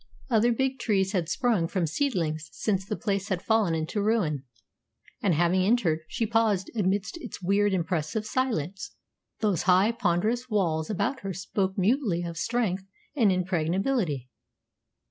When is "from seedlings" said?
1.67-2.49